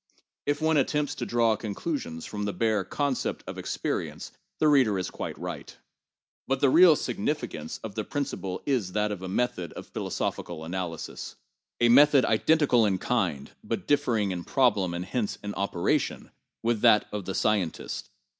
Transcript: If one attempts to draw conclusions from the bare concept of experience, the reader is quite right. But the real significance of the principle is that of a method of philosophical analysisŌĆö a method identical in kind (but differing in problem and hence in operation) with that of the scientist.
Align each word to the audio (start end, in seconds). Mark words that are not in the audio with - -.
If 0.47 0.59
one 0.63 0.77
attempts 0.77 1.13
to 1.13 1.27
draw 1.27 1.55
conclusions 1.55 2.25
from 2.25 2.45
the 2.45 2.53
bare 2.53 2.83
concept 2.83 3.43
of 3.45 3.59
experience, 3.59 4.31
the 4.57 4.67
reader 4.67 4.97
is 4.97 5.11
quite 5.11 5.37
right. 5.37 5.77
But 6.47 6.59
the 6.59 6.71
real 6.71 6.95
significance 6.95 7.79
of 7.83 7.93
the 7.93 8.03
principle 8.03 8.63
is 8.65 8.93
that 8.93 9.11
of 9.11 9.21
a 9.21 9.27
method 9.27 9.73
of 9.73 9.85
philosophical 9.85 10.61
analysisŌĆö 10.61 11.35
a 11.81 11.89
method 11.89 12.25
identical 12.25 12.83
in 12.87 12.97
kind 12.97 13.51
(but 13.63 13.85
differing 13.85 14.31
in 14.31 14.43
problem 14.43 14.95
and 14.95 15.05
hence 15.05 15.37
in 15.43 15.53
operation) 15.53 16.31
with 16.63 16.81
that 16.81 17.05
of 17.11 17.25
the 17.25 17.35
scientist. 17.35 18.09